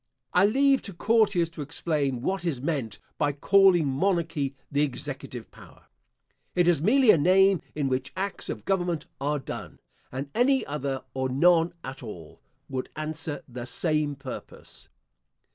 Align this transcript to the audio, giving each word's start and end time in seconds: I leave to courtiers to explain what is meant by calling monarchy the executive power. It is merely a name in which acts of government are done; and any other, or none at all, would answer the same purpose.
I 0.33 0.47
leave 0.47 0.81
to 0.81 0.93
courtiers 0.93 1.51
to 1.51 1.61
explain 1.61 2.23
what 2.23 2.43
is 2.43 2.59
meant 2.59 2.97
by 3.19 3.33
calling 3.33 3.85
monarchy 3.85 4.55
the 4.71 4.81
executive 4.81 5.51
power. 5.51 5.85
It 6.55 6.67
is 6.67 6.81
merely 6.81 7.11
a 7.11 7.19
name 7.19 7.61
in 7.75 7.87
which 7.87 8.11
acts 8.17 8.49
of 8.49 8.65
government 8.65 9.05
are 9.29 9.37
done; 9.37 9.77
and 10.11 10.31
any 10.33 10.65
other, 10.65 11.03
or 11.13 11.29
none 11.29 11.73
at 11.83 12.01
all, 12.01 12.41
would 12.67 12.89
answer 12.95 13.43
the 13.47 13.65
same 13.67 14.15
purpose. 14.15 14.87